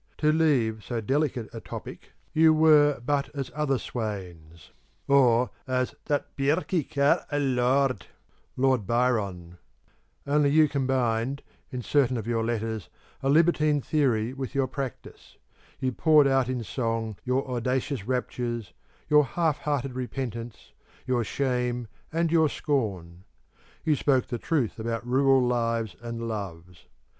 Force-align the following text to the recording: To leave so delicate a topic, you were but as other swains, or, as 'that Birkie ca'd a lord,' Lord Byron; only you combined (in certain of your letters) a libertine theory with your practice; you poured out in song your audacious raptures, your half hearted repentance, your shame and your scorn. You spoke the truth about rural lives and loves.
To 0.17 0.31
leave 0.31 0.83
so 0.83 0.99
delicate 0.99 1.47
a 1.53 1.61
topic, 1.61 2.13
you 2.33 2.55
were 2.55 2.99
but 3.05 3.29
as 3.35 3.51
other 3.53 3.77
swains, 3.77 4.71
or, 5.07 5.51
as 5.67 5.93
'that 6.05 6.35
Birkie 6.35 6.83
ca'd 6.83 7.23
a 7.31 7.37
lord,' 7.37 8.07
Lord 8.57 8.87
Byron; 8.87 9.59
only 10.25 10.49
you 10.49 10.67
combined 10.67 11.43
(in 11.69 11.83
certain 11.83 12.17
of 12.17 12.25
your 12.25 12.43
letters) 12.43 12.89
a 13.21 13.29
libertine 13.29 13.79
theory 13.79 14.33
with 14.33 14.55
your 14.55 14.65
practice; 14.65 15.37
you 15.79 15.91
poured 15.91 16.25
out 16.25 16.49
in 16.49 16.63
song 16.63 17.15
your 17.23 17.47
audacious 17.47 18.07
raptures, 18.07 18.73
your 19.07 19.23
half 19.23 19.59
hearted 19.59 19.93
repentance, 19.93 20.71
your 21.05 21.23
shame 21.23 21.87
and 22.11 22.31
your 22.31 22.49
scorn. 22.49 23.23
You 23.85 23.95
spoke 23.95 24.25
the 24.29 24.39
truth 24.39 24.79
about 24.79 25.05
rural 25.05 25.43
lives 25.45 25.95
and 26.01 26.27
loves. 26.27 26.87